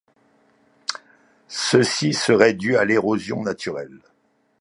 Ceci 1.47 2.13
serait 2.15 2.55
dû 2.55 2.75
à 2.75 2.85
l'érosion 2.85 3.43
naturelle. 3.43 3.99